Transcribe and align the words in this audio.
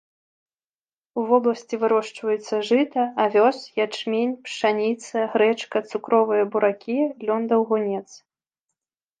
У 1.21 1.25
вобласці 1.31 1.75
вырошчваюцца 1.83 2.55
жыта, 2.71 3.03
авёс, 3.25 3.57
ячмень, 3.85 4.33
пшаніца, 4.47 5.15
грэчка, 5.35 5.77
цукровыя 5.93 6.43
буракі, 6.57 6.97
лён-даўгунец. 7.29 8.07